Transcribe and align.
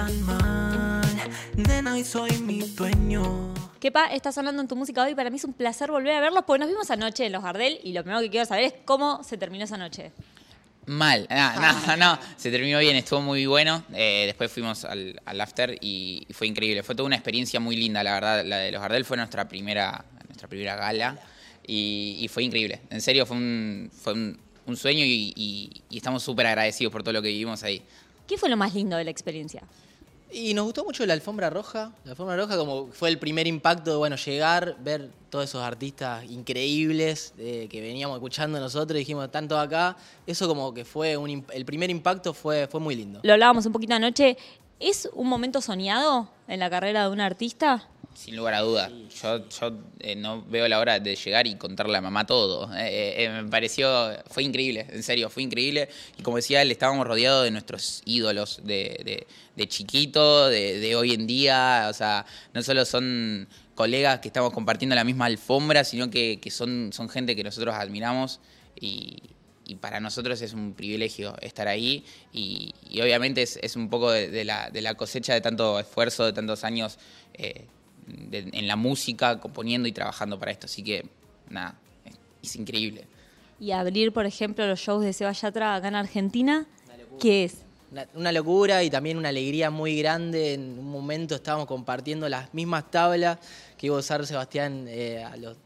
tan 0.00 0.22
mal. 0.22 1.02
Nena, 1.56 1.98
y 1.98 2.04
soy 2.04 2.30
mi 2.38 2.60
dueño. 2.60 3.52
Kepa 3.80 4.06
está 4.06 4.32
sonando 4.32 4.62
en 4.62 4.68
tu 4.68 4.74
música 4.74 5.02
hoy. 5.04 5.14
Para 5.14 5.28
mí 5.28 5.36
es 5.36 5.44
un 5.44 5.52
placer 5.52 5.90
volver 5.90 6.14
a 6.14 6.20
verlos 6.20 6.44
porque 6.46 6.60
nos 6.60 6.68
vimos 6.70 6.90
anoche 6.90 7.26
en 7.26 7.32
Los 7.32 7.42
Gardel 7.42 7.78
y 7.84 7.92
lo 7.92 8.02
primero 8.02 8.20
que 8.22 8.30
quiero 8.30 8.46
saber 8.46 8.64
es 8.64 8.74
cómo 8.86 9.22
se 9.22 9.36
terminó 9.36 9.64
esa 9.64 9.76
noche. 9.76 10.12
Mal, 10.86 11.28
no, 11.30 11.86
no, 11.86 11.96
no, 11.98 12.18
se 12.38 12.50
terminó 12.50 12.78
bien, 12.78 12.96
estuvo 12.96 13.20
muy 13.20 13.44
bueno. 13.44 13.84
Eh, 13.92 14.24
después 14.26 14.50
fuimos 14.50 14.84
al, 14.86 15.20
al 15.26 15.40
after 15.40 15.76
y, 15.82 16.24
y 16.26 16.32
fue 16.32 16.46
increíble. 16.46 16.82
Fue 16.82 16.94
toda 16.94 17.06
una 17.06 17.16
experiencia 17.16 17.60
muy 17.60 17.76
linda, 17.76 18.02
la 18.02 18.14
verdad. 18.14 18.44
La 18.46 18.56
de 18.56 18.72
los 18.72 18.80
Gardel 18.80 19.04
fue 19.04 19.18
nuestra 19.18 19.46
primera, 19.48 20.02
nuestra 20.28 20.48
primera 20.48 20.76
gala 20.76 21.18
y, 21.66 22.16
y 22.20 22.28
fue 22.28 22.42
increíble. 22.42 22.80
En 22.88 23.02
serio, 23.02 23.26
fue 23.26 23.36
un, 23.36 23.90
fue 23.94 24.14
un, 24.14 24.38
un 24.66 24.76
sueño 24.78 25.04
y, 25.04 25.34
y- 25.36 25.82
y 25.90 25.96
estamos 25.98 26.22
súper 26.22 26.46
agradecidos 26.46 26.90
por 26.90 27.02
todo 27.02 27.12
lo 27.12 27.20
que 27.20 27.28
vivimos 27.28 27.62
ahí. 27.62 27.82
¿Qué 28.26 28.38
fue 28.38 28.48
lo 28.48 28.56
más 28.56 28.74
lindo 28.74 28.96
de 28.96 29.04
la 29.04 29.10
experiencia? 29.10 29.62
Y 30.32 30.54
nos 30.54 30.64
gustó 30.64 30.84
mucho 30.84 31.04
la 31.06 31.14
alfombra 31.14 31.50
roja. 31.50 31.92
La 32.04 32.12
alfombra 32.12 32.36
roja 32.36 32.56
como 32.56 32.88
fue 32.92 33.08
el 33.08 33.18
primer 33.18 33.46
impacto 33.46 33.90
de, 33.90 33.96
bueno, 33.96 34.16
llegar, 34.16 34.76
ver 34.80 35.10
todos 35.28 35.44
esos 35.44 35.62
artistas 35.62 36.24
increíbles 36.24 37.34
eh, 37.38 37.68
que 37.70 37.80
veníamos 37.80 38.16
escuchando 38.16 38.60
nosotros 38.60 38.98
dijimos, 38.98 39.30
tanto 39.30 39.58
acá. 39.58 39.96
Eso 40.26 40.46
como 40.46 40.72
que 40.72 40.84
fue 40.84 41.16
un, 41.16 41.44
el 41.52 41.64
primer 41.64 41.90
impacto 41.90 42.32
fue, 42.34 42.66
fue 42.68 42.80
muy 42.80 42.94
lindo. 42.94 43.20
Lo 43.22 43.32
hablábamos 43.32 43.66
un 43.66 43.72
poquito 43.72 43.94
anoche. 43.94 44.36
¿Es 44.78 45.08
un 45.12 45.28
momento 45.28 45.60
soñado 45.60 46.30
en 46.48 46.60
la 46.60 46.70
carrera 46.70 47.04
de 47.04 47.12
un 47.12 47.20
artista? 47.20 47.88
Sin 48.20 48.36
lugar 48.36 48.52
a 48.52 48.60
duda. 48.60 48.90
Yo, 49.22 49.48
yo 49.48 49.72
eh, 49.98 50.14
no 50.14 50.42
veo 50.42 50.68
la 50.68 50.78
hora 50.78 51.00
de 51.00 51.16
llegar 51.16 51.46
y 51.46 51.54
contarle 51.54 51.96
a 51.96 52.02
mamá 52.02 52.26
todo. 52.26 52.70
Eh, 52.76 53.14
eh, 53.24 53.28
me 53.30 53.48
pareció, 53.48 54.12
fue 54.28 54.42
increíble, 54.42 54.86
en 54.90 55.02
serio, 55.02 55.30
fue 55.30 55.42
increíble. 55.42 55.88
Y 56.18 56.22
como 56.22 56.36
decía 56.36 56.60
él, 56.60 56.70
estábamos 56.70 57.06
rodeados 57.06 57.44
de 57.44 57.50
nuestros 57.50 58.02
ídolos 58.04 58.60
de, 58.62 59.00
de, 59.06 59.26
de 59.56 59.68
chiquito, 59.68 60.48
de, 60.48 60.78
de 60.80 60.96
hoy 60.96 61.14
en 61.14 61.26
día. 61.26 61.86
O 61.88 61.94
sea, 61.94 62.26
no 62.52 62.62
solo 62.62 62.84
son 62.84 63.48
colegas 63.74 64.20
que 64.20 64.28
estamos 64.28 64.52
compartiendo 64.52 64.94
la 64.94 65.04
misma 65.04 65.24
alfombra, 65.24 65.82
sino 65.82 66.10
que, 66.10 66.40
que 66.42 66.50
son, 66.50 66.92
son 66.92 67.08
gente 67.08 67.34
que 67.34 67.42
nosotros 67.42 67.74
admiramos 67.74 68.40
y, 68.78 69.16
y 69.64 69.76
para 69.76 69.98
nosotros 69.98 70.42
es 70.42 70.52
un 70.52 70.74
privilegio 70.74 71.34
estar 71.40 71.68
ahí 71.68 72.04
y, 72.34 72.74
y 72.90 73.00
obviamente 73.00 73.40
es, 73.40 73.58
es 73.62 73.76
un 73.76 73.88
poco 73.88 74.10
de, 74.10 74.28
de 74.28 74.44
la, 74.44 74.68
de 74.68 74.82
la 74.82 74.92
cosecha 74.92 75.32
de 75.32 75.40
tanto 75.40 75.80
esfuerzo, 75.80 76.26
de 76.26 76.34
tantos 76.34 76.64
años 76.64 76.98
eh, 77.32 77.64
de- 78.30 78.50
en 78.52 78.66
la 78.68 78.76
música, 78.76 79.40
componiendo 79.40 79.88
y 79.88 79.92
trabajando 79.92 80.38
para 80.38 80.50
esto. 80.52 80.66
Así 80.66 80.82
que, 80.82 81.06
nada, 81.48 81.78
es, 82.04 82.14
es 82.42 82.56
increíble. 82.56 83.06
Y 83.58 83.72
abrir, 83.72 84.12
por 84.12 84.24
ejemplo, 84.26 84.66
los 84.66 84.80
shows 84.80 85.04
de 85.04 85.12
Seba 85.12 85.32
Yatra 85.32 85.74
acá 85.74 85.88
en 85.88 85.94
Argentina, 85.94 86.66
¿qué 87.20 87.44
es? 87.44 87.64
Una, 88.14 88.30
locura 88.30 88.84
y 88.84 88.90
también 88.90 89.18
una 89.18 89.30
alegría 89.30 89.68
muy 89.70 89.98
grande. 89.98 90.54
En 90.54 90.78
un 90.78 90.90
momento 90.90 91.34
estábamos 91.34 91.66
compartiendo 91.66 92.28
las 92.28 92.54
mismas 92.54 92.88
tablas 92.88 93.38
que 93.76 93.86
iba 93.86 93.96
a 93.96 93.98
usar 93.98 94.24
Sebastián 94.26 94.86
eh, 94.88 95.24
a, 95.24 95.36
los- 95.36 95.56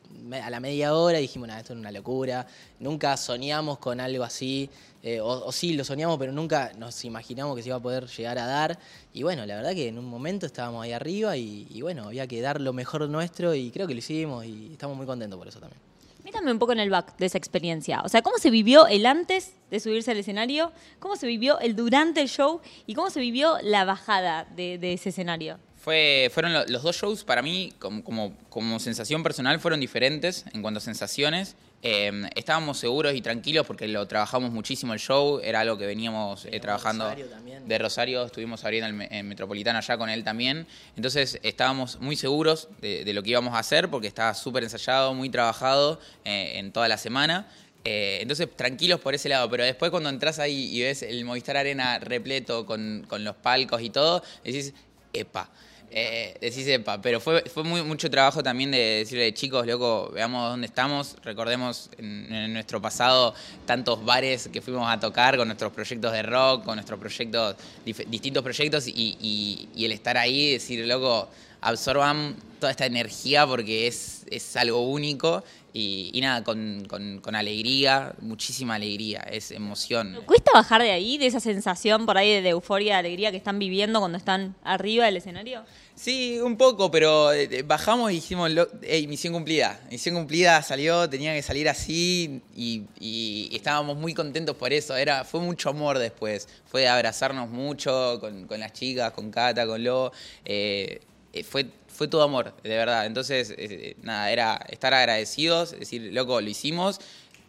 a 0.42 0.48
la 0.48 0.58
media 0.58 0.94
hora 0.94 1.18
y 1.18 1.22
dijimos, 1.22 1.48
nada, 1.48 1.60
esto 1.60 1.74
es 1.74 1.78
una 1.78 1.92
locura. 1.92 2.46
Nunca 2.80 3.14
soñamos 3.18 3.76
con 3.78 4.00
algo 4.00 4.24
así, 4.24 4.70
eh, 5.02 5.20
o, 5.20 5.52
sí, 5.52 5.74
lo 5.74 5.84
soñamos, 5.84 6.16
pero 6.18 6.32
nunca 6.32 6.72
nos 6.78 7.04
imaginamos 7.04 7.56
que 7.56 7.62
se 7.62 7.68
iba 7.68 7.76
a 7.76 7.82
poder 7.82 8.06
llegar 8.06 8.38
a 8.38 8.46
dar. 8.46 8.78
Y 9.12 9.22
bueno, 9.22 9.44
la 9.44 9.56
verdad 9.56 9.74
que 9.74 9.88
en 9.88 9.98
un 9.98 10.06
momento 10.06 10.46
estábamos 10.46 10.82
ahí 10.82 10.92
arriba 10.92 11.36
y 11.36 11.82
bueno, 11.82 12.04
había 12.04 12.26
que 12.26 12.40
dar 12.40 12.58
lo 12.58 12.72
mejor 12.72 13.06
nuestro 13.08 13.54
y 13.54 13.70
creo 13.70 13.86
que 13.86 13.92
lo 13.92 13.98
hicimos 13.98 14.46
y 14.46 14.70
estamos 14.72 14.96
muy 14.96 15.04
contentos 15.04 15.38
por 15.38 15.48
eso 15.48 15.60
también. 15.60 15.93
Métame 16.24 16.50
un 16.50 16.58
poco 16.58 16.72
en 16.72 16.80
el 16.80 16.88
back 16.88 17.18
de 17.18 17.26
esa 17.26 17.36
experiencia. 17.36 18.00
O 18.02 18.08
sea, 18.08 18.22
¿cómo 18.22 18.38
se 18.38 18.48
vivió 18.48 18.86
el 18.86 19.04
antes 19.04 19.52
de 19.70 19.78
subirse 19.78 20.10
al 20.10 20.16
escenario? 20.16 20.72
¿Cómo 20.98 21.16
se 21.16 21.26
vivió 21.26 21.60
el 21.60 21.76
durante 21.76 22.22
el 22.22 22.28
show? 22.28 22.62
¿Y 22.86 22.94
cómo 22.94 23.10
se 23.10 23.20
vivió 23.20 23.58
la 23.62 23.84
bajada 23.84 24.46
de, 24.56 24.78
de 24.78 24.94
ese 24.94 25.10
escenario? 25.10 25.58
Fue, 25.84 26.30
fueron 26.32 26.54
lo- 26.54 26.64
los 26.66 26.82
dos 26.82 26.96
shows 26.96 27.24
para 27.24 27.42
mí, 27.42 27.72
como, 27.78 28.02
como, 28.02 28.34
como 28.48 28.78
sensación 28.80 29.22
personal, 29.22 29.60
fueron 29.60 29.80
diferentes 29.80 30.46
en 30.54 30.62
cuanto 30.62 30.78
a 30.78 30.80
sensaciones. 30.80 31.56
Eh, 31.82 32.10
estábamos 32.34 32.78
seguros 32.78 33.14
y 33.14 33.20
tranquilos 33.20 33.66
porque 33.66 33.86
lo 33.86 34.08
trabajamos 34.08 34.50
muchísimo 34.50 34.94
el 34.94 34.98
show, 34.98 35.40
era 35.44 35.60
algo 35.60 35.76
que 35.76 35.84
veníamos 35.84 36.46
eh, 36.46 36.58
trabajando. 36.58 37.04
Rosario. 37.04 37.26
De 37.66 37.78
Rosario 37.78 38.24
estuvimos 38.24 38.64
abriendo 38.64 39.04
el, 39.04 39.12
en 39.12 39.28
Metropolitano 39.28 39.76
allá 39.78 39.98
con 39.98 40.08
él 40.08 40.24
también. 40.24 40.66
Entonces 40.96 41.38
estábamos 41.42 42.00
muy 42.00 42.16
seguros 42.16 42.68
de, 42.80 43.04
de 43.04 43.12
lo 43.12 43.22
que 43.22 43.30
íbamos 43.30 43.52
a 43.52 43.58
hacer 43.58 43.90
porque 43.90 44.06
estaba 44.08 44.32
súper 44.32 44.62
ensayado, 44.64 45.12
muy 45.12 45.28
trabajado 45.28 46.00
eh, 46.24 46.52
en 46.54 46.72
toda 46.72 46.88
la 46.88 46.96
semana. 46.96 47.46
Eh, 47.84 48.20
entonces, 48.22 48.48
tranquilos 48.56 48.98
por 49.00 49.14
ese 49.14 49.28
lado, 49.28 49.50
pero 49.50 49.62
después 49.64 49.90
cuando 49.90 50.08
entras 50.08 50.38
ahí 50.38 50.74
y 50.74 50.80
ves 50.80 51.02
el 51.02 51.22
Movistar 51.26 51.58
Arena 51.58 51.98
repleto 51.98 52.64
con, 52.64 53.04
con 53.06 53.22
los 53.24 53.36
palcos 53.36 53.82
y 53.82 53.90
todo, 53.90 54.22
decís, 54.42 54.72
epa. 55.12 55.50
Eh, 55.90 56.36
decís 56.40 56.66
epa, 56.66 57.00
pero 57.00 57.20
fue, 57.20 57.42
fue 57.42 57.62
muy, 57.62 57.82
mucho 57.82 58.10
trabajo 58.10 58.42
también 58.42 58.72
de 58.72 58.78
decirle, 58.78 59.32
chicos, 59.32 59.64
loco, 59.64 60.10
veamos 60.12 60.50
dónde 60.50 60.66
estamos, 60.66 61.14
recordemos 61.22 61.88
en, 61.98 62.52
nuestro 62.52 62.82
pasado 62.82 63.32
tantos 63.64 64.04
bares 64.04 64.48
que 64.52 64.60
fuimos 64.60 64.90
a 64.90 64.98
tocar 64.98 65.36
con 65.36 65.46
nuestros 65.46 65.72
proyectos 65.72 66.12
de 66.12 66.22
rock, 66.24 66.64
con 66.64 66.74
nuestros 66.76 66.98
proyectos, 66.98 67.54
distintos 67.84 68.42
proyectos 68.42 68.88
y, 68.88 69.16
y- 69.20 69.68
y 69.76 69.84
el 69.84 69.92
estar 69.92 70.16
ahí, 70.18 70.52
decir, 70.54 70.84
loco, 70.84 71.28
absorban 71.64 72.36
toda 72.60 72.70
esta 72.70 72.86
energía 72.86 73.46
porque 73.46 73.86
es, 73.86 74.24
es 74.30 74.56
algo 74.56 74.80
único 74.88 75.42
y, 75.72 76.10
y 76.14 76.20
nada, 76.20 76.44
con, 76.44 76.84
con- 76.88 77.18
con 77.20 77.34
alegría, 77.34 78.14
muchísima 78.20 78.76
alegría, 78.76 79.20
es 79.30 79.50
emoción. 79.50 80.20
¿Cuesta 80.24 80.52
bajar 80.54 80.82
de 80.82 80.92
ahí, 80.92 81.18
de 81.18 81.26
esa 81.26 81.40
sensación 81.40 82.06
por 82.06 82.16
ahí 82.16 82.40
de 82.40 82.48
euforia, 82.50 82.94
de 82.94 82.98
alegría 83.00 83.30
que 83.32 83.38
están 83.38 83.58
viviendo 83.58 83.98
cuando 83.98 84.16
están 84.16 84.54
arriba 84.62 85.06
del 85.06 85.16
escenario? 85.16 85.64
Sí, 85.96 86.38
un 86.40 86.56
poco, 86.56 86.90
pero 86.92 87.32
eh, 87.32 87.48
eh, 87.50 87.62
bajamos 87.62 88.12
y 88.12 88.16
dijimos, 88.16 88.50
lo- 88.52 88.68
"Ey, 88.82 89.06
misión 89.08 89.32
cumplida. 89.32 89.80
Misión 89.90 90.14
cumplida 90.14 90.62
salió, 90.62 91.08
tenía 91.10 91.34
que 91.34 91.42
salir 91.42 91.68
así 91.68 92.40
y, 92.56 92.82
y 93.00 93.50
estábamos 93.54 93.96
muy 93.96 94.14
contentos 94.14 94.56
por 94.56 94.72
eso. 94.72 94.96
Era, 94.96 95.24
fue 95.24 95.40
mucho 95.40 95.70
amor 95.70 95.98
después. 95.98 96.48
Fue 96.66 96.82
de 96.82 96.88
abrazarnos 96.88 97.48
mucho 97.50 98.18
con, 98.20 98.46
con 98.46 98.60
las 98.60 98.72
chicas, 98.72 99.12
con 99.12 99.30
Cata, 99.32 99.66
con 99.66 99.82
Lo. 99.82 100.12
eh, 100.44 101.00
fue, 101.42 101.66
fue 101.88 102.06
todo 102.06 102.22
amor, 102.22 102.54
de 102.62 102.68
verdad. 102.76 103.06
Entonces, 103.06 103.50
eh, 103.50 103.54
eh, 103.58 103.96
nada, 104.02 104.30
era 104.30 104.54
estar 104.68 104.94
agradecidos, 104.94 105.72
decir, 105.72 106.12
loco, 106.12 106.40
lo 106.40 106.48
hicimos 106.48 107.00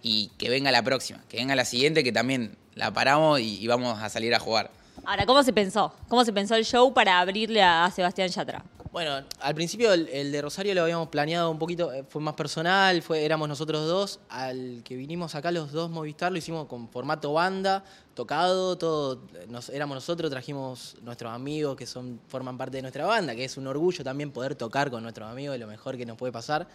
y 0.01 0.29
que 0.38 0.50
venga 0.50 0.72
la 0.72 0.81
próxima, 0.84 1.23
que 1.29 1.38
venga 1.38 1.56
la 1.56 1.66
siguiente, 1.66 2.03
que 2.03 2.12
también 2.12 2.57
la 2.75 2.91
paramos 2.94 3.40
y- 3.40 3.68
vamos 3.68 4.01
a 4.01 4.09
salir 4.09 4.34
a 4.34 4.40
jugar. 4.40 4.72
Ahora, 5.06 5.25
¿cómo 5.25 5.44
se 5.44 5.53
pensó? 5.53 5.94
¿Cómo 6.07 6.23
se 6.25 6.31
pensó 6.34 6.56
el 6.56 6.66
show 6.66 6.94
para 6.94 7.19
abrirle 7.19 7.62
a 7.62 7.91
Sebastián 7.94 8.29
Yatra? 8.29 8.63
Bueno, 8.96 9.26
al 9.42 9.56
principio 9.56 9.92
el, 9.92 10.32
de 10.32 10.42
Rosario 10.42 10.74
lo 10.74 10.84
habíamos 10.84 11.10
planeado 11.10 11.52
un 11.52 11.60
poquito, 11.60 11.92
eh, 11.92 12.06
fue 12.08 12.22
más 12.22 12.34
personal, 12.34 13.02
fue, 13.02 13.26
éramos 13.26 13.50
nosotros 13.50 13.86
dos. 13.86 14.22
Al 14.30 14.84
que 14.86 14.96
vinimos 14.96 15.36
acá 15.36 15.52
los 15.52 15.74
dos 15.74 15.90
Movistar 15.90 16.32
lo 16.32 16.38
hicimos 16.38 16.66
con 16.68 16.88
formato 16.88 17.34
banda, 17.34 17.84
tocado, 18.14 18.78
todo, 18.78 19.22
eh, 19.34 19.48
nos, 19.50 19.68
éramos 19.68 19.96
nosotros, 19.96 20.32
trajimos 20.32 20.96
nuestros 21.02 21.34
amigos 21.34 21.76
que 21.76 21.86
son, 21.86 22.22
forman 22.30 22.58
parte 22.58 22.78
de 22.78 22.84
nuestra 22.84 23.06
banda, 23.06 23.36
que 23.36 23.44
es 23.44 23.58
un 23.58 23.68
orgullo 23.68 24.02
también 24.02 24.32
poder 24.32 24.56
tocar 24.56 24.90
con 24.90 25.04
nuestros 25.04 25.30
amigos, 25.30 25.60
lo 25.60 25.68
mejor 25.68 25.98
que 25.98 26.06
nos 26.06 26.16
puede 26.16 26.32
pasar. 26.32 26.66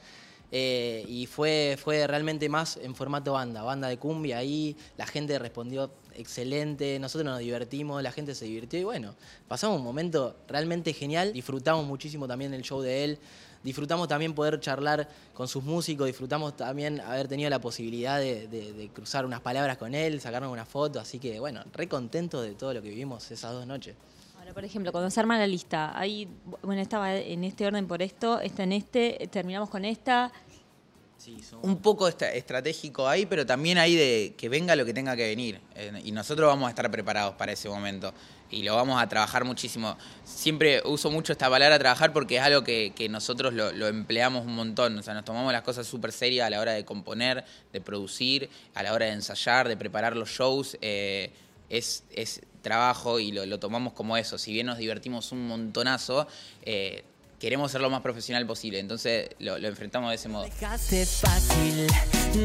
Eh, 0.52 1.06
y 1.08 1.24
fue, 1.24 1.78
fue 1.82 2.06
realmente 2.06 2.50
más 2.50 2.76
en 2.76 2.94
formato 2.94 3.32
banda, 3.32 3.62
banda 3.62 3.88
de 3.88 3.98
cumbia 3.98 4.36
ahí, 4.36 4.76
la 4.98 5.06
gente 5.06 5.38
respondió 5.38 5.90
excelente, 6.20 6.98
nosotros 6.98 7.24
nos 7.24 7.38
divertimos, 7.40 8.02
la 8.02 8.12
gente 8.12 8.34
se 8.34 8.44
divirtió 8.44 8.78
y 8.78 8.84
bueno, 8.84 9.14
pasamos 9.48 9.78
un 9.78 9.84
momento 9.84 10.36
realmente 10.48 10.92
genial, 10.92 11.32
disfrutamos 11.32 11.86
muchísimo 11.86 12.28
también 12.28 12.54
el 12.54 12.62
show 12.62 12.80
de 12.80 13.04
él, 13.04 13.18
disfrutamos 13.62 14.08
también 14.08 14.34
poder 14.34 14.60
charlar 14.60 15.08
con 15.34 15.48
sus 15.48 15.62
músicos, 15.62 16.06
disfrutamos 16.06 16.56
también 16.56 17.00
haber 17.00 17.28
tenido 17.28 17.50
la 17.50 17.60
posibilidad 17.60 18.18
de, 18.18 18.90
cruzar 18.94 19.26
unas 19.26 19.40
palabras 19.40 19.76
con 19.76 19.94
él, 19.94 20.20
sacarnos 20.20 20.52
una 20.52 20.64
foto, 20.64 21.00
así 21.00 21.18
que 21.18 21.40
bueno, 21.40 21.62
re 21.72 21.88
contentos 21.88 22.42
de 22.42 22.54
todo 22.54 22.74
lo 22.74 22.82
que 22.82 22.88
vivimos 22.88 23.30
esas 23.30 23.52
dos 23.52 23.66
noches. 23.66 23.96
Ahora, 24.38 24.54
por 24.54 24.64
ejemplo, 24.64 24.90
cuando 24.92 25.10
se 25.10 25.20
arma 25.20 25.38
la 25.38 25.46
lista, 25.46 25.98
ahí, 25.98 26.28
bueno, 26.62 26.80
estaba 26.80 27.14
en 27.14 27.44
este 27.44 27.66
orden 27.66 27.86
por 27.86 28.00
esto, 28.00 28.40
está 28.40 28.62
en 28.62 28.72
este, 28.72 29.28
terminamos 29.30 29.68
con 29.68 29.84
esta. 29.84 30.32
Un 31.62 31.76
poco 31.82 32.08
estra- 32.08 32.32
estratégico 32.32 33.06
ahí, 33.08 33.26
pero 33.26 33.44
también 33.44 33.78
hay 33.78 33.94
de 33.94 34.34
que 34.36 34.48
venga 34.48 34.74
lo 34.76 34.84
que 34.84 34.94
tenga 34.94 35.14
que 35.16 35.28
venir. 35.28 35.60
Y 36.04 36.12
nosotros 36.12 36.46
vamos 36.48 36.66
a 36.66 36.70
estar 36.70 36.90
preparados 36.90 37.34
para 37.34 37.52
ese 37.52 37.68
momento. 37.68 38.12
Y 38.52 38.64
lo 38.64 38.74
vamos 38.74 39.00
a 39.00 39.08
trabajar 39.08 39.44
muchísimo. 39.44 39.96
Siempre 40.24 40.82
uso 40.84 41.10
mucho 41.10 41.32
esta 41.32 41.48
palabra 41.48 41.78
trabajar 41.78 42.12
porque 42.12 42.36
es 42.36 42.42
algo 42.42 42.64
que, 42.64 42.92
que 42.96 43.08
nosotros 43.08 43.52
lo, 43.54 43.70
lo 43.70 43.86
empleamos 43.86 44.44
un 44.44 44.54
montón. 44.56 44.98
O 44.98 45.02
sea, 45.02 45.14
nos 45.14 45.24
tomamos 45.24 45.52
las 45.52 45.62
cosas 45.62 45.86
súper 45.86 46.10
serias 46.10 46.46
a 46.46 46.50
la 46.50 46.60
hora 46.60 46.72
de 46.72 46.84
componer, 46.84 47.44
de 47.72 47.80
producir, 47.80 48.48
a 48.74 48.82
la 48.82 48.92
hora 48.92 49.06
de 49.06 49.12
ensayar, 49.12 49.68
de 49.68 49.76
preparar 49.76 50.16
los 50.16 50.30
shows. 50.30 50.76
Eh, 50.80 51.30
es, 51.68 52.02
es 52.10 52.40
trabajo 52.62 53.20
y 53.20 53.30
lo, 53.30 53.46
lo 53.46 53.60
tomamos 53.60 53.92
como 53.92 54.16
eso. 54.16 54.36
Si 54.36 54.52
bien 54.52 54.66
nos 54.66 54.78
divertimos 54.78 55.30
un 55.30 55.46
montonazo, 55.46 56.26
eh, 56.62 57.04
queremos 57.40 57.72
ser 57.72 57.80
lo 57.80 57.90
más 57.90 58.02
profesional 58.02 58.46
posible. 58.46 58.78
Entonces 58.78 59.30
lo, 59.40 59.58
lo 59.58 59.66
enfrentamos 59.66 60.10
de 60.10 60.14
ese 60.14 60.28
modo. 60.28 60.44
Dejaste 60.44 61.04
fácil, 61.06 61.86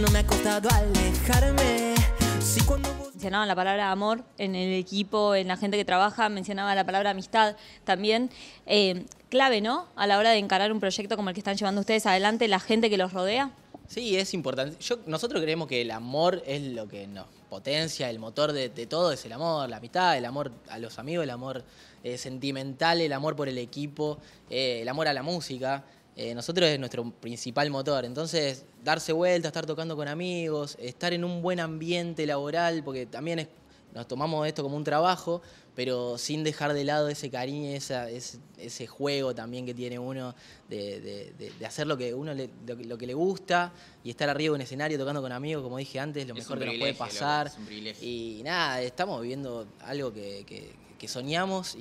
no 0.02 0.08
me 0.10 0.20
ha 0.20 0.26
costado 0.26 0.70
alejarme. 0.70 1.94
Si 2.42 2.62
cuando 2.62 2.92
vos 2.96 3.10
mencionaban 3.10 3.48
la 3.48 3.56
palabra 3.56 3.92
amor 3.92 4.24
en 4.38 4.56
el 4.56 4.74
equipo, 4.80 5.36
en 5.36 5.48
la 5.48 5.58
gente 5.58 5.78
que 5.78 5.86
trabaja, 5.86 6.30
mencionaba 6.30 6.74
la 6.74 6.86
palabra 6.86 7.12
amistad 7.12 7.56
también. 7.84 8.32
Eh, 8.66 9.06
clave, 9.30 9.62
¿no? 9.62 9.88
A 9.96 10.08
la 10.08 10.18
hora 10.18 10.32
de 10.32 10.38
encarar 10.38 10.72
un 10.72 10.80
proyecto 10.80 11.18
como 11.18 11.30
el 11.30 11.34
que 11.36 11.42
están 11.42 11.58
llevando 11.58 11.82
ustedes 11.82 12.06
adelante, 12.06 12.48
la 12.48 12.60
gente 12.60 12.90
que 12.90 12.98
los 12.98 13.14
rodea. 13.14 13.52
Sí, 13.88 14.16
es 14.16 14.34
importante. 14.34 14.78
Yo, 14.80 15.00
nosotros 15.06 15.42
creemos 15.42 15.68
que 15.68 15.82
el 15.82 15.92
amor 15.92 16.42
es 16.46 16.62
lo 16.62 16.88
que 16.88 17.06
nos 17.08 17.26
potencia, 17.56 18.10
el 18.10 18.20
motor 18.20 18.52
de, 18.52 18.70
todo 18.86 19.14
es 19.14 19.24
el 19.24 19.32
amor, 19.32 19.70
la 19.70 19.78
amistad, 19.78 20.18
el 20.18 20.26
amor 20.26 20.52
a 20.70 20.78
los 20.78 21.00
amigos, 21.00 21.24
el 21.24 21.30
amor 21.30 21.64
eh, 22.04 22.18
sentimental, 22.18 23.00
el 23.00 23.14
amor 23.14 23.38
por 23.38 23.48
el 23.48 23.58
equipo, 23.58 24.18
eh, 24.50 24.80
el 24.82 24.90
amor 24.90 25.08
a 25.08 25.14
la 25.14 25.24
música. 25.24 25.86
Eh, 26.18 26.36
nosotros 26.36 26.68
es 26.68 26.78
nuestro 26.78 27.10
principal 27.12 27.70
motor. 27.70 28.04
Entonces, 28.04 28.66
darse 28.84 29.14
vuelta, 29.14 29.48
estar 29.48 29.66
tocando 29.66 29.96
con 29.96 30.10
amigos, 30.10 30.76
estar 30.82 31.14
en 31.14 31.24
un 31.24 31.42
buen 31.42 31.62
ambiente 31.62 32.26
laboral, 32.26 32.84
porque 32.84 33.06
también 33.06 33.40
es- 33.40 33.48
nos 33.94 34.06
tomamos 34.06 34.46
esto 34.46 34.62
como 34.62 34.76
un 34.76 34.84
trabajo, 34.84 35.42
pero 35.76 36.18
sin 36.18 36.44
dejar 36.44 36.74
de 36.74 36.84
lado 36.86 37.10
ese 37.10 37.30
cariño, 37.30 37.70
esa- 37.72 38.10
ese, 38.10 38.40
ese 38.58 38.88
juego 38.88 39.36
también 39.36 39.66
que 39.66 39.74
tiene 39.74 40.00
uno 40.00 40.34
de, 40.70 41.00
de- 41.02 41.34
de- 41.38 41.52
de 41.60 41.66
hacer 41.66 41.86
lo 41.88 41.98
que 41.98 42.14
uno 42.14 42.34
le, 42.34 42.50
lo, 42.66 42.78
que- 42.78 42.86
lo 42.86 42.98
que 42.98 43.06
le 43.08 43.14
gusta 43.14 43.74
y 44.04 44.10
estar 44.10 44.30
arriba 44.30 44.52
de 44.52 44.56
un 44.56 44.62
escenario 44.62 44.98
tocando 44.98 45.22
con 45.22 45.32
amigos, 45.32 45.64
como 45.64 45.78
dije 45.78 46.00
antes, 46.00 46.26
lo 46.28 46.34
Es 46.34 46.40
mejor 46.40 46.60
que 46.60 46.66
nos 46.66 46.76
puede 46.78 46.94
pasar. 46.94 47.48
es 47.48 47.58
un 47.58 47.66
privilegio. 47.66 48.08
Y 48.08 48.42
nada, 48.44 48.82
estamos 48.82 49.22
viviendo 49.22 49.68
algo 49.82 50.14
que, 50.14 50.44
que- 50.48 50.74
que 50.98 51.08
soñamos 51.10 51.76
y, 51.76 51.80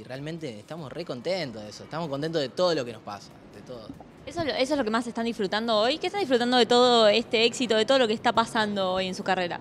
y 0.00 0.04
realmente 0.04 0.58
estamos 0.58 0.92
re 0.92 1.06
contentos 1.06 1.62
de 1.62 1.70
eso. 1.70 1.82
Estamos 1.84 2.08
contentos 2.10 2.42
de 2.42 2.50
todo 2.50 2.74
lo 2.74 2.84
que 2.84 2.92
nos 2.92 3.00
pasa, 3.02 3.30
de 3.54 3.62
todo. 3.62 3.88
Eso, 4.26 4.40
es 4.40 4.46
lo- 4.46 4.52
eso 4.52 4.74
es 4.74 4.78
lo 4.78 4.84
que 4.84 4.90
más 4.90 5.06
están 5.06 5.24
disfrutando 5.24 5.78
hoy. 5.78 5.96
¿Qué 5.96 6.08
están 6.08 6.20
disfrutando 6.20 6.58
de 6.58 6.66
todo 6.66 7.08
este 7.08 7.46
éxito, 7.46 7.74
de 7.74 7.86
todo 7.86 7.98
lo 7.98 8.06
que 8.06 8.12
está 8.12 8.34
pasando 8.34 8.92
hoy 8.92 9.06
en 9.06 9.14
su 9.14 9.24
carrera? 9.24 9.60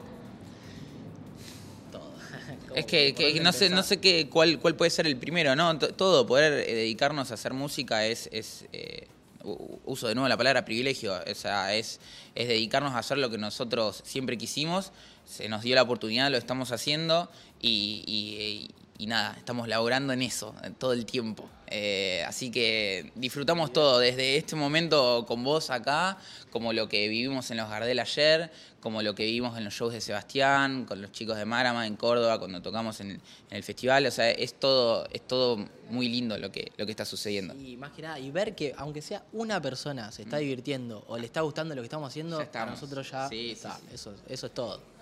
Es 2.75 2.85
que, 2.85 3.13
¿Por 3.13 3.17
que 3.33 3.39
no 3.41 3.51
sé, 3.51 3.69
no 3.69 3.83
sé 3.83 3.97
qué, 3.99 4.27
cuál, 4.29 4.59
cuál 4.59 4.75
puede 4.75 4.91
ser 4.91 5.07
el 5.07 5.17
primero, 5.17 5.55
¿no? 5.55 5.77
T- 5.77 5.93
Todo, 5.93 6.25
poder 6.27 6.53
eh, 6.67 6.73
dedicarnos 6.75 7.31
a 7.31 7.33
hacer 7.35 7.53
música 7.53 8.05
es, 8.05 8.29
es 8.31 8.65
eh, 8.73 9.07
uso 9.85 10.07
de 10.07 10.15
nuevo 10.15 10.27
la 10.27 10.37
palabra 10.37 10.65
privilegio, 10.65 11.13
o 11.29 11.35
sea, 11.35 11.73
es, 11.75 11.99
es 12.35 12.47
dedicarnos 12.47 12.93
a 12.93 12.99
hacer 12.99 13.17
lo 13.17 13.29
que 13.29 13.37
nosotros 13.37 14.01
siempre 14.05 14.37
quisimos, 14.37 14.91
se 15.25 15.47
nos 15.47 15.61
dio 15.63 15.75
la 15.75 15.83
oportunidad, 15.83 16.29
lo 16.29 16.37
estamos 16.37 16.71
haciendo 16.71 17.29
y, 17.61 18.03
y- 18.05 18.71
y 18.99 19.07
nada, 19.07 19.33
estamos 19.37 19.69
laborando 19.69 20.11
en 20.11 20.21
eso 20.21 20.53
todo 20.77 20.91
el 20.91 21.05
tiempo. 21.05 21.49
Eh, 21.67 22.21
así 22.27 22.51
que 22.51 23.13
disfrutamos 23.15 23.71
todo, 23.71 23.99
desde 23.99 24.35
este 24.35 24.57
momento 24.57 25.23
con 25.25 25.41
vos 25.41 25.69
acá, 25.69 26.17
como 26.51 26.73
lo 26.73 26.89
que 26.89 27.07
vivimos 27.07 27.49
en 27.49 27.57
los 27.57 27.69
Gardel 27.69 27.97
ayer, 27.99 28.51
como 28.81 29.01
lo 29.01 29.15
que 29.15 29.23
vivimos 29.23 29.57
en 29.57 29.63
los 29.63 29.73
shows 29.73 29.93
de 29.93 30.01
Sebastián, 30.01 30.83
con 30.83 31.01
los 31.01 31.13
chicos 31.13 31.37
de 31.37 31.45
Marama 31.45 31.87
en 31.87 31.95
Córdoba, 31.95 32.39
cuando 32.39 32.61
tocamos 32.61 32.99
en 32.99 33.11
el, 33.11 33.15
en 33.51 33.57
el 33.57 33.63
festival. 33.63 34.05
O 34.05 34.11
sea, 34.11 34.29
es 34.31 34.59
todo, 34.59 35.07
es 35.11 35.25
todo 35.25 35.65
muy 35.89 36.09
lindo 36.09 36.37
lo 36.37 36.51
que, 36.51 36.73
lo 36.75 36.85
que 36.85 36.91
está 36.91 37.05
sucediendo. 37.05 37.53
Y 37.55 37.77
más 37.77 37.91
que 37.91 38.01
nada, 38.01 38.19
y 38.19 38.31
ver 38.31 38.53
que 38.53 38.73
aunque 38.77 39.01
sea 39.01 39.23
una 39.31 39.61
persona 39.61 40.11
se 40.11 40.23
está 40.23 40.37
divirtiendo 40.37 41.05
o 41.07 41.17
le 41.17 41.25
está 41.25 41.39
gustando 41.39 41.73
lo 41.73 41.81
que 41.81 41.85
estamos 41.85 42.09
haciendo, 42.09 42.45
para 42.51 42.65
nosotros 42.71 43.09
ya 43.09 43.29
Sí, 43.29 43.35
sí, 43.35 43.51
está. 43.51 43.77
sí. 43.77 43.85
Eso, 43.93 44.13
eso 44.27 44.47
es 44.47 44.53
todo. 44.53 44.98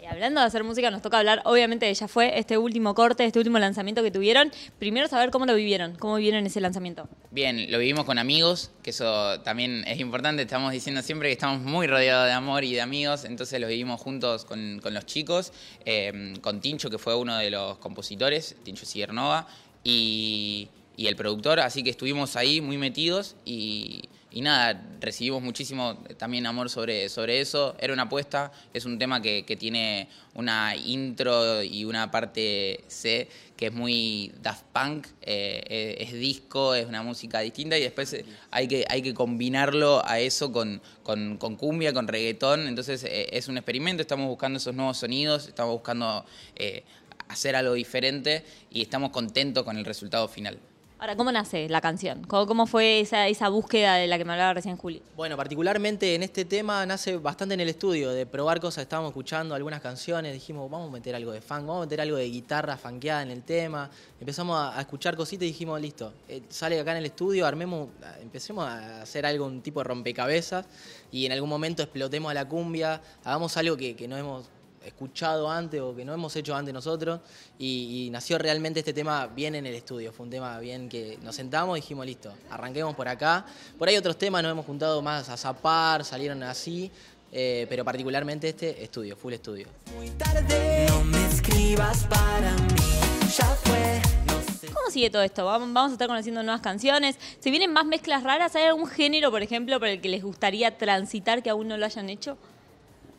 Y 0.00 0.06
hablando 0.06 0.40
de 0.40 0.46
hacer 0.46 0.64
música, 0.64 0.90
nos 0.90 1.02
toca 1.02 1.18
hablar, 1.18 1.42
obviamente, 1.44 1.86
de 1.86 1.94
Ya 1.94 2.08
Fue, 2.08 2.38
este 2.38 2.58
último 2.58 2.94
corte, 2.94 3.24
este 3.24 3.38
último 3.38 3.58
lanzamiento 3.58 4.02
que 4.02 4.10
tuvieron. 4.10 4.52
Primero 4.78 5.08
saber 5.08 5.30
cómo 5.30 5.46
lo 5.46 5.54
vivieron, 5.54 5.96
cómo 5.96 6.16
vivieron 6.16 6.44
ese 6.46 6.60
lanzamiento. 6.60 7.08
Bien, 7.30 7.70
lo 7.70 7.78
vivimos 7.78 8.04
con 8.04 8.18
amigos, 8.18 8.70
que 8.82 8.90
eso 8.90 9.40
también 9.40 9.84
es 9.86 10.00
importante. 10.00 10.42
Estamos 10.42 10.72
diciendo 10.72 11.02
siempre 11.02 11.28
que 11.28 11.32
estamos 11.32 11.60
muy 11.60 11.86
rodeados 11.86 12.26
de 12.26 12.32
amor 12.32 12.64
y 12.64 12.74
de 12.74 12.80
amigos, 12.80 13.24
entonces 13.24 13.60
lo 13.60 13.66
vivimos 13.66 14.00
juntos 14.00 14.44
con, 14.44 14.80
con 14.82 14.94
los 14.94 15.06
chicos, 15.06 15.52
eh, 15.84 16.34
con 16.40 16.60
Tincho, 16.60 16.90
que 16.90 16.98
fue 16.98 17.14
uno 17.14 17.36
de 17.36 17.50
los 17.50 17.78
compositores, 17.78 18.56
Tincho 18.62 18.86
Cibernova, 18.86 19.46
y, 19.82 20.68
y 20.96 21.06
el 21.06 21.16
productor, 21.16 21.60
así 21.60 21.82
que 21.82 21.90
estuvimos 21.90 22.36
ahí 22.36 22.60
muy 22.60 22.78
metidos 22.78 23.36
y, 23.44 24.02
y 24.32 24.42
nada, 24.42 24.82
recibimos 25.00 25.42
muchísimo 25.42 25.98
también 26.16 26.46
amor 26.46 26.70
sobre, 26.70 27.08
sobre 27.08 27.40
eso. 27.40 27.74
Era 27.80 27.92
una 27.92 28.04
apuesta, 28.04 28.52
es 28.72 28.84
un 28.84 28.98
tema 28.98 29.20
que, 29.20 29.44
que 29.44 29.56
tiene 29.56 30.08
una 30.34 30.76
intro 30.76 31.62
y 31.62 31.84
una 31.84 32.10
parte 32.10 32.84
C 32.86 33.28
que 33.56 33.66
es 33.66 33.72
muy 33.74 34.32
Daft 34.40 34.64
Punk, 34.72 35.06
eh, 35.20 35.96
es, 35.98 36.08
es 36.08 36.14
disco, 36.14 36.74
es 36.74 36.86
una 36.86 37.02
música 37.02 37.40
distinta 37.40 37.76
y 37.76 37.82
después 37.82 38.12
eh, 38.14 38.24
hay 38.50 38.66
que, 38.66 38.86
hay 38.88 39.02
que 39.02 39.12
combinarlo 39.12 40.02
a 40.06 40.18
eso 40.18 40.50
con, 40.50 40.80
con, 41.02 41.36
cumbia, 41.56 41.92
con 41.92 42.08
reggaetón. 42.08 42.68
Entonces 42.68 43.04
eh, 43.04 43.28
es 43.32 43.48
un 43.48 43.58
experimento, 43.58 44.00
estamos 44.00 44.28
buscando 44.28 44.58
esos 44.58 44.74
nuevos 44.74 44.96
sonidos, 44.96 45.48
estamos 45.48 45.72
buscando 45.72 46.24
eh, 46.56 46.84
hacer 47.28 47.54
algo 47.54 47.74
diferente 47.74 48.44
y 48.70 48.80
estamos 48.80 49.10
contentos 49.10 49.64
con 49.64 49.76
el 49.76 49.84
resultado 49.84 50.26
final. 50.28 50.58
Ahora, 51.00 51.16
¿cómo 51.16 51.32
nace 51.32 51.66
la 51.70 51.80
canción? 51.80 52.24
¿Cómo, 52.24 52.66
fue 52.66 53.00
esa, 53.00 53.48
búsqueda 53.48 53.94
de 53.94 54.06
la 54.06 54.18
que 54.18 54.26
me 54.26 54.32
hablaba 54.32 54.52
recién 54.52 54.76
Juli? 54.76 55.00
Bueno, 55.16 55.34
particularmente 55.34 56.14
en 56.14 56.22
este 56.22 56.44
tema 56.44 56.84
nace 56.84 57.16
bastante 57.16 57.54
en 57.54 57.60
el 57.60 57.70
estudio, 57.70 58.10
de 58.10 58.26
probar 58.26 58.60
cosas. 58.60 58.82
Estábamos 58.82 59.12
escuchando 59.12 59.54
algunas 59.54 59.80
canciones, 59.80 60.34
dijimos, 60.34 60.70
vamos 60.70 60.90
a 60.90 60.92
meter 60.92 61.14
algo 61.14 61.32
de 61.32 61.40
funk, 61.40 61.60
vamos 61.60 61.78
a 61.78 61.86
meter 61.86 62.02
algo 62.02 62.18
de 62.18 62.28
guitarra 62.28 62.76
funkeada 62.76 63.22
en 63.22 63.30
el 63.30 63.42
tema. 63.44 63.88
Empezamos 64.20 64.58
a, 64.58 64.78
escuchar 64.78 65.16
cositas 65.16 65.44
y 65.44 65.46
dijimos, 65.46 65.80
listo, 65.80 66.12
eh, 66.28 66.42
sale 66.50 66.78
acá 66.78 66.90
en 66.90 66.98
el 66.98 67.06
estudio, 67.06 67.46
armemos, 67.46 67.88
empecemos 68.20 68.68
a 68.68 69.00
hacer 69.00 69.24
algo, 69.24 69.46
un 69.46 69.62
tipo 69.62 69.80
de 69.80 69.84
rompecabezas 69.84 70.66
y 71.10 71.24
en 71.24 71.32
algún 71.32 71.48
momento 71.48 71.82
explotemos 71.82 72.30
a 72.30 72.34
la 72.34 72.46
cumbia, 72.46 73.00
hagamos 73.24 73.56
algo 73.56 73.74
que 73.78 74.06
no 74.06 74.18
hemos 74.18 74.50
escuchado 74.90 75.50
antes 75.50 75.80
o 75.80 75.94
que 75.94 76.04
no 76.04 76.12
hemos 76.12 76.34
hecho 76.36 76.54
antes 76.54 76.72
nosotros 76.74 77.20
y, 77.58 78.06
y 78.06 78.10
nació 78.10 78.38
realmente 78.38 78.80
este 78.80 78.92
tema 78.92 79.26
bien 79.26 79.54
en 79.54 79.66
el 79.66 79.74
estudio, 79.74 80.12
fue 80.12 80.24
un 80.24 80.30
tema 80.30 80.58
bien 80.60 80.88
que 80.88 81.18
nos 81.22 81.34
sentamos 81.34 81.78
y 81.78 81.80
dijimos 81.80 82.06
listo, 82.06 82.32
arranquemos 82.50 82.94
por 82.94 83.08
acá. 83.08 83.44
Por 83.78 83.88
ahí 83.88 83.96
otros 83.96 84.16
temas 84.16 84.42
nos 84.42 84.52
hemos 84.52 84.66
juntado 84.66 85.00
más 85.02 85.28
a 85.28 85.36
zapar, 85.36 86.04
salieron 86.04 86.42
así, 86.42 86.90
eh, 87.32 87.66
pero 87.68 87.84
particularmente 87.84 88.48
este 88.48 88.82
estudio, 88.82 89.16
full 89.16 89.32
estudio. 89.32 89.68
muy 89.96 90.10
tarde, 90.10 90.86
no 90.88 91.04
me 91.04 91.26
escribas 91.26 92.04
para 92.06 92.52
mí. 92.52 93.30
Ya 93.36 93.46
fue, 93.46 94.02
no 94.26 94.42
sé. 94.58 94.66
¿Cómo 94.66 94.90
sigue 94.90 95.10
todo 95.10 95.22
esto? 95.22 95.44
Vamos 95.44 95.72
vamos 95.72 95.90
a 95.90 95.94
estar 95.94 96.08
conociendo 96.08 96.42
nuevas 96.42 96.60
canciones. 96.60 97.16
¿Se 97.38 97.50
vienen 97.50 97.72
más 97.72 97.86
mezclas 97.86 98.24
raras? 98.24 98.56
¿Hay 98.56 98.64
algún 98.64 98.88
género, 98.88 99.30
por 99.30 99.42
ejemplo, 99.42 99.78
por 99.78 99.88
el 99.88 100.00
que 100.00 100.08
les 100.08 100.24
gustaría 100.24 100.76
transitar 100.76 101.42
que 101.42 101.50
aún 101.50 101.68
no 101.68 101.76
lo 101.76 101.86
hayan 101.86 102.10
hecho? 102.10 102.36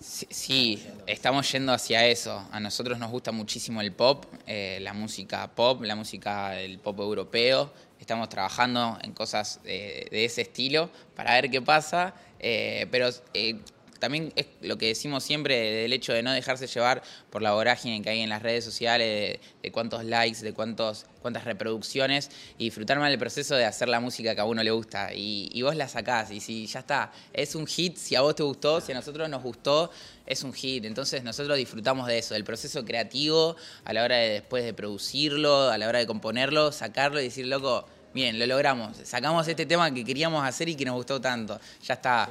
Sí, 0.01 0.83
estamos 1.05 1.51
yendo 1.51 1.71
hacia 1.73 2.07
eso. 2.07 2.43
A 2.51 2.59
nosotros 2.59 2.97
nos 2.97 3.11
gusta 3.11 3.31
muchísimo 3.31 3.81
el 3.81 3.91
pop, 3.91 4.25
eh, 4.47 4.79
la 4.81 4.93
música 4.93 5.47
pop, 5.53 5.83
la 5.83 5.95
música 5.95 6.49
del 6.51 6.79
pop 6.79 6.99
europeo. 6.99 7.71
Estamos 7.99 8.27
trabajando 8.29 8.97
en 9.03 9.13
cosas 9.13 9.61
de, 9.63 10.07
de 10.09 10.25
ese 10.25 10.41
estilo 10.41 10.89
para 11.15 11.33
ver 11.35 11.51
qué 11.51 11.61
pasa. 11.61 12.15
eh, 12.39 12.87
pero 12.89 13.09
eh, 13.35 13.59
también 14.01 14.33
es 14.35 14.47
lo 14.61 14.79
que 14.79 14.87
decimos 14.87 15.23
siempre 15.23 15.55
del 15.55 15.93
hecho 15.93 16.11
de 16.11 16.23
no 16.23 16.33
dejarse 16.33 16.65
llevar 16.65 17.03
por 17.29 17.43
la 17.43 17.53
vorágine 17.53 18.01
que 18.01 18.09
hay 18.09 18.21
en 18.21 18.29
las 18.29 18.41
redes 18.41 18.65
sociales, 18.65 19.07
de, 19.07 19.39
de 19.61 19.71
cuántos 19.71 20.03
likes, 20.03 20.39
de 20.39 20.53
cuántos, 20.53 21.05
cuántas 21.21 21.45
reproducciones, 21.45 22.31
y 22.57 22.65
disfrutar 22.65 22.97
más 22.97 23.09
del 23.11 23.19
proceso 23.19 23.55
de 23.55 23.63
hacer 23.63 23.87
la 23.87 23.99
música 23.99 24.33
que 24.33 24.41
a 24.41 24.45
uno 24.45 24.63
le 24.63 24.71
gusta. 24.71 25.13
Y, 25.13 25.49
y 25.53 25.61
vos 25.61 25.75
la 25.75 25.87
sacás, 25.87 26.31
y 26.31 26.39
si 26.41 26.65
ya 26.65 26.79
está, 26.79 27.11
es 27.31 27.53
un 27.53 27.67
hit, 27.67 27.95
si 27.95 28.15
a 28.15 28.21
vos 28.21 28.35
te 28.35 28.41
gustó, 28.41 28.81
si 28.81 28.91
a 28.91 28.95
nosotros 28.95 29.29
nos 29.29 29.43
gustó, 29.43 29.91
es 30.25 30.43
un 30.43 30.51
hit. 30.51 30.83
Entonces 30.85 31.23
nosotros 31.23 31.55
disfrutamos 31.57 32.07
de 32.07 32.17
eso, 32.17 32.33
del 32.33 32.43
proceso 32.43 32.83
creativo, 32.83 33.55
a 33.85 33.93
la 33.93 34.03
hora 34.03 34.15
de 34.15 34.29
después 34.29 34.63
de 34.63 34.73
producirlo, 34.73 35.69
a 35.69 35.77
la 35.77 35.87
hora 35.87 35.99
de 35.99 36.07
componerlo, 36.07 36.71
sacarlo 36.71 37.21
y 37.21 37.25
decir, 37.25 37.45
loco, 37.45 37.85
bien, 38.15 38.39
lo 38.39 38.47
logramos, 38.47 38.97
sacamos 39.03 39.47
este 39.47 39.67
tema 39.67 39.93
que 39.93 40.03
queríamos 40.03 40.43
hacer 40.43 40.69
y 40.69 40.75
que 40.75 40.85
nos 40.85 40.95
gustó 40.95 41.21
tanto, 41.21 41.59
ya 41.83 41.93
está. 41.93 42.29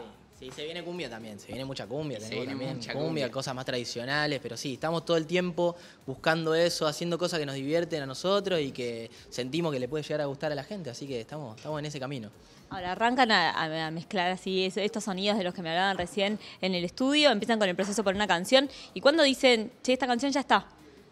Se 0.50 0.64
viene 0.64 0.82
cumbia 0.82 1.10
también, 1.10 1.38
se 1.38 1.48
viene 1.48 1.64
mucha 1.64 1.86
cumbia, 1.86 2.18
Se 2.18 2.24
tenemos 2.30 2.46
viene 2.46 2.52
también 2.52 2.76
mucha 2.78 2.92
cumbia, 2.92 3.06
cumbia. 3.08 3.30
cosas 3.30 3.54
más 3.54 3.64
tradicionales, 3.66 4.40
pero 4.42 4.56
sí, 4.56 4.74
estamos 4.74 5.04
todo 5.04 5.16
el 5.18 5.26
tiempo 5.26 5.76
buscando 6.06 6.54
eso, 6.54 6.86
haciendo 6.86 7.18
cosas 7.18 7.38
que 7.38 7.46
nos 7.46 7.54
divierten 7.54 8.02
a 8.02 8.06
nosotros 8.06 8.58
y 8.60 8.72
que 8.72 9.10
sentimos 9.28 9.72
que 9.72 9.78
le 9.80 9.88
puede 9.88 10.02
llegar 10.02 10.22
a 10.22 10.24
gustar 10.26 10.50
a 10.52 10.54
la 10.54 10.64
gente, 10.64 10.88
así 10.90 11.06
que 11.06 11.20
estamos, 11.20 11.56
estamos 11.56 11.78
en 11.78 11.86
ese 11.86 12.00
camino. 12.00 12.30
Ahora 12.70 12.92
arrancan 12.92 13.30
a, 13.32 13.50
a- 13.50 13.86
a 13.88 13.90
mezclar 13.90 14.30
así 14.30 14.64
es- 14.64 14.76
estos 14.76 15.04
sonidos 15.04 15.36
de 15.36 15.44
los 15.44 15.52
que 15.52 15.60
me 15.60 15.70
hablaban 15.70 15.98
recién 15.98 16.38
en 16.62 16.74
el 16.74 16.84
estudio, 16.84 17.30
empiezan 17.30 17.58
con 17.58 17.68
el 17.68 17.76
proceso 17.76 18.02
por 18.04 18.14
una 18.14 18.26
canción 18.26 18.70
y 18.94 19.00
cuando 19.00 19.22
dicen, 19.24 19.72
che, 19.82 19.92
esta 19.92 20.06
canción 20.06 20.32
ya 20.32 20.40
está. 20.40 20.66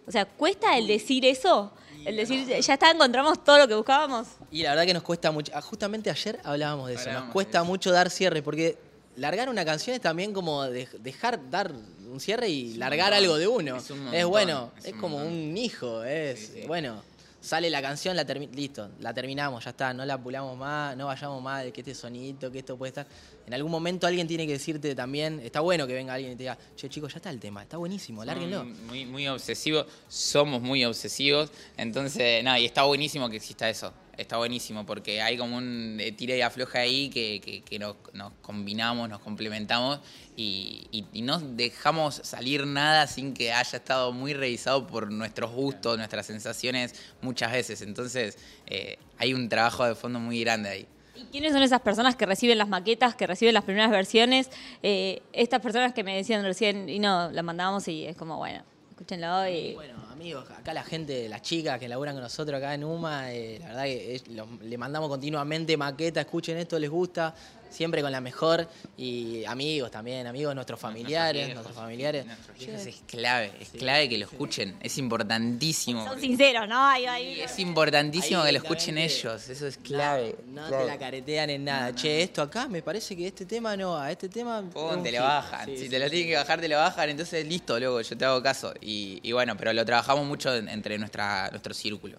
O 0.07 0.11
sea, 0.11 0.25
¿cuesta 0.25 0.79
el 0.79 0.87
decir 0.87 1.25
eso? 1.27 1.71
El 2.07 2.17
decir, 2.17 2.47
ya 2.47 2.75
está, 2.75 2.91
encontramos 2.93 3.45
todo 3.45 3.59
lo 3.59 3.69
que 3.69 3.75
buscábamos. 3.75 4.29
Y 4.51 4.63
la 4.63 4.71
verdad 4.71 4.87
que 4.87 4.95
nos 4.95 5.03
cuesta 5.03 5.31
mucho, 5.33 5.53
ah, 5.55 5.61
justamente 5.61 6.09
ayer 6.09 6.39
hablábamos 6.45 6.89
de 6.89 6.95
eso, 6.95 7.13
nos 7.13 7.25
cuesta 7.33 7.63
mucho 7.65 7.91
dar 7.91 8.09
cierre, 8.09 8.41
porque 8.41 8.79
largar 9.19 9.49
una 9.49 9.65
canción 9.65 9.95
es 9.95 10.01
también 10.03 10.33
como 10.33 10.65
de- 10.65 10.89
dejar 11.01 11.51
dar 11.51 11.73
un 11.73 12.21
cierre 12.21 12.49
y 12.49 12.73
un 12.73 12.79
largar 12.79 13.11
montón, 13.13 13.19
algo 13.25 13.37
de 13.39 13.49
uno. 13.49 13.77
es 13.77 13.91
un 13.91 13.99
Es, 13.99 14.05
montón, 14.05 14.31
bueno, 14.31 14.73
es 14.79 14.85
es, 14.87 14.93
un 14.95 15.01
como 15.01 15.19
montón. 15.19 15.33
un 15.35 15.57
hijo, 15.57 16.05
es 16.05 16.39
Sí, 16.41 16.47
sí. 16.55 16.67
bueno. 16.67 17.03
sale 17.41 17.71
la 17.71 17.81
canción, 17.81 18.17
la 18.17 18.25
listo, 18.25 18.89
la 19.01 19.15
terminamos, 19.15 19.65
ya 19.65 19.71
está, 19.71 19.95
no 19.95 20.05
la 20.05 20.19
pulamos 20.19 20.57
más, 20.59 20.97
no 20.97 21.07
vayamos 21.07 21.41
más 21.41 21.63
de 21.63 21.73
que 21.73 21.83
este 21.83 21.95
sonidito, 21.95 22.51
que 22.51 22.59
esto 22.59 22.77
puede 22.77 22.89
estar. 22.91 23.07
En 23.49 23.55
algún 23.55 23.73
momento 23.73 24.07
alguien 24.07 24.29
tiene 24.29 24.47
que 24.47 24.53
decirte 24.53 24.95
también, 24.95 25.41
está 25.41 25.61
bueno 25.61 25.87
que 25.87 25.95
venga 25.95 26.13
alguien 26.13 26.33
y 26.33 26.37
te 26.37 26.43
diga, 26.43 26.59
che 26.77 26.91
chicos, 26.91 27.15
ya 27.15 27.17
está 27.17 27.31
el 27.31 27.41
tema, 27.41 27.63
está 27.63 27.79
buenísimo, 27.79 28.23
lárguenlo. 28.23 28.63
Muy, 28.67 29.07
muy, 29.07 29.27
obsesivos, 29.27 29.87
somos 30.07 30.61
muy 30.61 30.85
obsesivos, 30.85 31.51
entonces, 31.79 32.45
nada, 32.45 32.59
y 32.61 32.67
está 32.67 32.83
buenísimo 32.83 33.31
que 33.31 33.37
exista 33.37 33.71
eso, 33.71 33.95
está 34.19 34.37
buenísimo, 34.37 34.85
porque 34.85 35.23
hay 35.23 35.39
como 35.39 35.57
un 35.57 35.97
eh, 35.99 36.13
tira 36.13 36.37
y 36.37 36.43
afloja 36.43 36.81
ahí 36.81 37.09
que, 37.09 37.41
que- 37.43 37.63
que 37.63 37.79
nos, 37.79 37.97
nos 38.13 38.35
combinamos, 38.43 39.09
nos 39.09 39.21
complementamos 39.21 40.01
y, 40.37 40.87
y- 40.93 41.07
y 41.15 41.23
no 41.23 41.39
dejamos 41.41 42.17
salir 42.25 42.67
nada 42.67 43.07
sin 43.07 43.33
que 43.33 43.51
haya 43.55 43.79
estado 43.79 44.13
muy 44.13 44.35
revisado 44.35 44.87
por 44.87 45.11
nuestros 45.11 45.51
gustos, 45.53 45.97
nuestras 45.97 46.27
sensaciones 46.27 46.95
muchas 47.23 47.51
veces, 47.51 47.81
entonces 47.81 48.37
eh, 48.67 48.99
hay 49.17 49.33
un 49.33 49.49
trabajo 49.49 49.87
de 49.87 49.95
fondo 49.95 50.21
muy 50.21 50.39
grande 50.41 50.69
ahí. 50.69 50.87
¿Y 51.19 51.25
quiénes 51.33 51.53
son 51.53 51.63
esas 51.63 51.81
personas 51.81 52.15
que 52.15 52.27
reciben 52.27 52.59
las 52.59 52.69
maquetas, 52.69 53.15
que 53.15 53.27
reciben 53.27 53.55
las 53.55 53.65
primeras 53.65 53.91
versiones? 53.91 54.51
Eh, 54.83 55.23
estas 55.33 55.61
personas 55.61 55.93
que 55.93 56.05
me 56.05 56.17
decían 56.17 56.45
recién, 56.45 56.89
y 56.89 56.99
no, 57.01 57.31
la 57.33 57.43
mandamos 57.43 57.89
y 57.89 58.07
es 58.07 58.17
como, 58.17 58.37
bueno, 58.37 58.63
escúchenlo 58.91 59.49
y... 59.49 59.77
amigos, 60.19 60.51
acá 60.51 60.75
la 60.75 60.83
gente, 60.83 61.29
las 61.29 61.43
chicas 61.43 61.79
que 61.79 61.89
laburan 61.89 62.15
con 62.15 62.23
nosotros 62.23 62.59
acá 62.59 62.75
en 62.75 62.83
UMA, 62.85 63.33
eh, 63.33 63.59
la 63.61 63.67
verdad 63.69 63.85
que 63.85 64.15
es- 64.17 64.29
lo- 64.29 64.49
le 64.63 64.77
mandamos 64.77 65.09
continuamente 65.09 65.77
maqueta, 65.77 66.21
escuchen 66.21 66.57
esto, 66.59 66.77
les 66.79 66.91
gusta, 66.91 67.35
siempre 67.71 68.01
con 68.01 68.11
la 68.11 68.21
mejor. 68.23 68.67
Y 68.97 69.45
amigos 69.45 69.91
también, 69.91 70.27
amigos, 70.27 70.55
nuestros 70.55 70.81
familiares, 70.81 71.53
nuestros 71.53 71.77
familiares. 71.77 72.25
Nuestros 72.25 72.59
viejos 72.59 72.87
es 72.87 72.97
clave, 73.07 73.53
es 73.61 73.69
clave 73.69 74.09
que 74.09 74.17
lo 74.19 74.25
escuchen, 74.25 74.75
es 74.81 74.97
importantísimo. 74.97 76.03
Son 76.07 76.19
sinceros, 76.19 76.67
¿no? 76.67 76.83
Ahí, 76.83 77.41
es 77.41 77.59
importantísimo 77.59 78.41
Ahí 78.41 78.47
que 78.47 78.53
lo 78.53 78.59
escuchen 78.65 78.97
ellos, 78.97 79.49
eso 79.51 79.67
es 79.67 79.77
clave. 79.77 80.35
No 80.47 80.67
clave. 80.67 80.85
te 80.85 80.91
la 80.91 80.99
caretean 80.99 81.51
en 81.51 81.65
nada. 81.65 81.95
Che, 81.95 82.23
esto 82.23 82.41
acá 82.41 82.69
me 82.69 82.81
parece 82.83 83.15
que 83.15 83.27
este 83.27 83.45
tema 83.45 83.77
no, 83.77 83.97
a 83.99 84.11
este 84.11 84.31
tema. 84.31 84.61
un 84.61 85.03
te 85.03 85.13
lo 85.13 85.21
bajan. 85.23 85.67
Sí, 85.67 85.77
si 85.77 85.83
sí, 85.85 85.89
te 85.91 85.99
lo 85.99 86.07
sí. 86.07 86.11
tienen 86.13 86.29
que 86.31 86.37
bajar, 86.37 86.61
te 86.63 86.69
lo 86.69 86.77
bajan. 86.79 87.11
Entonces, 87.11 87.47
listo, 87.47 87.79
luego 87.79 88.01
yo 88.01 88.17
te 88.17 88.25
hago 88.25 88.43
caso. 88.43 88.73
Y, 88.81 89.21
y 89.23 89.33
bueno, 89.33 89.57
pero 89.59 89.75
lo 89.75 89.85
trabajamos 89.85 90.08
trabajamos 90.09 90.27
mucho 90.27 90.55
entre 90.55 90.97
nuestra, 90.97 91.51
nuestro 91.51 91.75
círculo. 91.75 92.17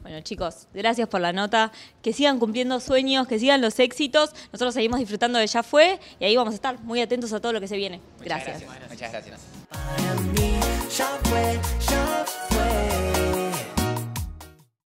Bueno, 0.00 0.22
chicos, 0.22 0.68
gracias 0.72 1.06
por 1.06 1.20
la 1.20 1.34
nota. 1.34 1.70
Que 2.00 2.14
sigan 2.14 2.38
cumpliendo 2.38 2.80
sueños, 2.80 3.28
que 3.28 3.38
sigan 3.38 3.60
los 3.60 3.78
éxitos. 3.78 4.30
Nosotros 4.50 4.72
seguimos 4.72 4.98
disfrutando 5.00 5.38
de 5.38 5.46
Ya 5.46 5.62
Fue 5.62 6.00
y 6.18 6.24
ahí 6.24 6.34
vamos 6.34 6.52
a 6.52 6.54
estar 6.54 6.80
muy 6.80 7.02
atentos 7.02 7.30
a 7.34 7.40
todo 7.40 7.52
lo 7.52 7.60
que 7.60 7.68
se 7.68 7.76
viene. 7.76 8.00
Muchas 8.18 8.42
gracias. 8.46 8.70
Muchas 8.88 9.12
gracias. 9.12 9.40